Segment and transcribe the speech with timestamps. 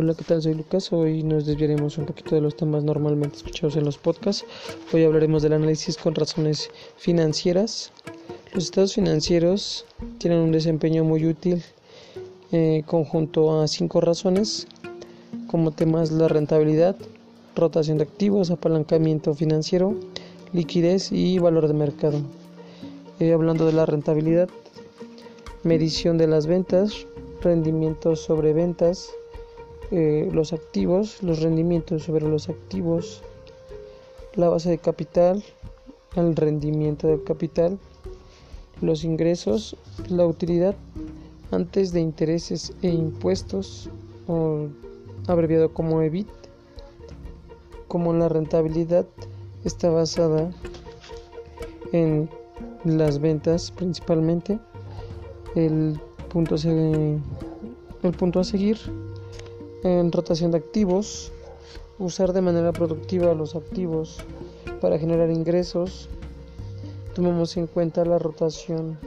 [0.00, 0.40] Hola, ¿qué tal?
[0.40, 0.92] Soy Lucas.
[0.92, 4.44] Hoy nos desviaremos un poquito de los temas normalmente escuchados en los podcasts.
[4.92, 7.90] Hoy hablaremos del análisis con razones financieras.
[8.54, 9.86] Los estados financieros
[10.18, 11.64] tienen un desempeño muy útil
[12.52, 14.68] eh, conjunto a cinco razones,
[15.48, 16.94] como temas la rentabilidad,
[17.56, 19.96] rotación de activos, apalancamiento financiero,
[20.52, 22.20] liquidez y valor de mercado.
[23.18, 24.48] Eh, hablando de la rentabilidad,
[25.64, 27.04] medición de las ventas,
[27.42, 29.10] rendimiento sobre ventas,
[29.90, 33.22] eh, los activos, los rendimientos sobre los activos,
[34.34, 35.42] la base de capital,
[36.14, 37.78] el rendimiento del capital,
[38.82, 39.76] los ingresos,
[40.08, 40.74] la utilidad
[41.50, 43.88] antes de intereses e impuestos,
[45.26, 46.28] abreviado como EBIT,
[47.88, 49.06] como la rentabilidad
[49.64, 50.50] está basada
[51.92, 52.28] en
[52.84, 54.58] las ventas principalmente,
[55.54, 58.78] el punto, el punto a seguir
[59.82, 61.32] en rotación de activos,
[61.98, 64.18] usar de manera productiva los activos
[64.80, 66.08] para generar ingresos.
[67.14, 68.98] Tomamos en cuenta la rotación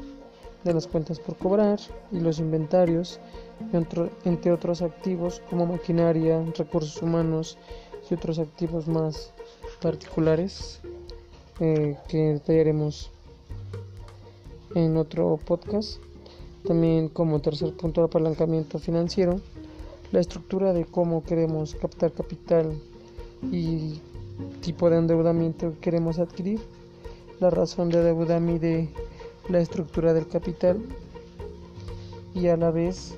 [0.64, 1.80] de las cuentas por cobrar
[2.12, 3.20] y los inventarios,
[4.26, 7.58] entre otros activos como maquinaria, recursos humanos
[8.10, 9.34] y otros activos más
[9.82, 10.82] particulares
[11.60, 13.12] eh, que detallaremos
[14.76, 16.00] en otro podcast.
[16.66, 19.42] También como tercer punto de apalancamiento financiero
[20.12, 22.74] la estructura de cómo queremos captar capital
[23.52, 24.02] y
[24.62, 26.60] tipo de endeudamiento que queremos adquirir.
[27.40, 28.90] La razón de deuda mide
[29.50, 30.80] la estructura del capital
[32.34, 33.14] y a la vez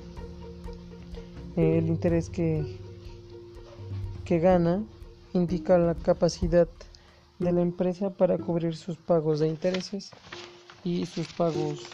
[1.56, 2.78] eh, el interés que,
[4.24, 4.82] que gana
[5.32, 6.68] indica la capacidad
[7.38, 10.10] de la empresa para cubrir sus pagos de intereses
[10.84, 11.84] y sus pagos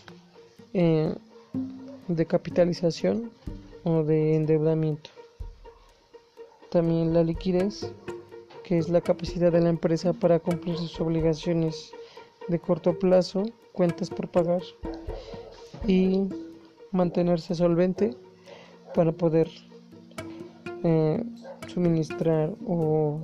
[0.74, 1.14] eh,
[2.08, 3.30] de capitalización
[3.84, 5.10] o de endeudamiento.
[6.70, 7.92] También la liquidez,
[8.62, 11.92] que es la capacidad de la empresa para cumplir sus obligaciones
[12.48, 14.62] de corto plazo, cuentas por pagar
[15.86, 16.28] y
[16.92, 18.16] mantenerse solvente
[18.94, 19.48] para poder
[20.84, 21.24] eh,
[21.68, 23.20] suministrar o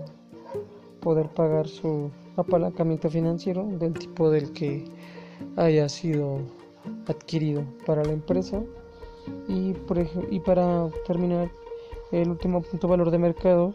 [1.01, 4.85] poder pagar su apalancamiento financiero del tipo del que
[5.57, 6.39] haya sido
[7.07, 8.63] adquirido para la empresa
[9.49, 9.99] y, por
[10.31, 11.51] y para terminar,
[12.13, 13.75] el último punto valor de mercado.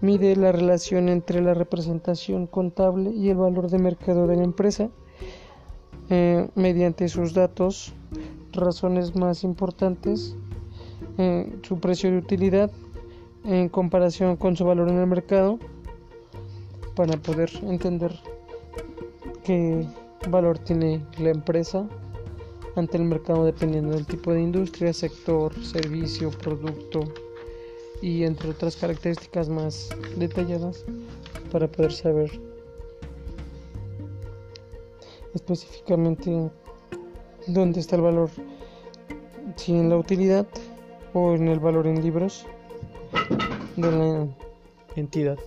[0.00, 4.90] Mide la relación entre la representación contable y el valor de mercado de la empresa
[6.10, 7.94] eh, mediante sus datos,
[8.52, 10.36] razones más importantes,
[11.16, 12.70] eh, su precio de utilidad
[13.44, 15.58] en comparación con su valor en el mercado
[16.94, 18.18] para poder entender
[19.44, 19.86] qué
[20.28, 21.86] valor tiene la empresa
[22.76, 27.04] ante el mercado dependiendo del tipo de industria, sector, servicio, producto
[28.02, 30.84] y entre otras características más detalladas
[31.52, 32.30] para poder saber
[35.34, 36.50] específicamente
[37.46, 38.30] dónde está el valor,
[39.56, 40.46] si en la utilidad
[41.12, 42.46] o en el valor en libros
[43.76, 44.28] de la
[44.96, 45.38] entidad.